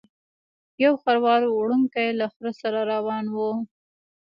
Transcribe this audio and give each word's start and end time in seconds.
یو 0.83 0.93
خروار 1.03 1.41
وړونکی 1.49 2.07
له 2.19 2.25
خره 2.33 2.51
سره 2.61 2.79
روان 2.93 3.25
و. 3.35 3.37